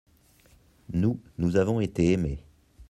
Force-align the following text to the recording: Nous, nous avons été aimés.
Nous, 0.93 1.19
nous 1.37 1.57
avons 1.57 1.79
été 1.79 2.13
aimés. 2.13 2.43